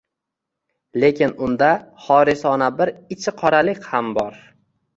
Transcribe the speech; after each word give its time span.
Lekin 1.03 1.35
unda 1.49 1.67
horisona 2.07 2.71
bir 2.81 2.93
ichi 3.19 3.37
qoralik 3.45 3.87
ham 3.95 4.13
bor. 4.21 4.45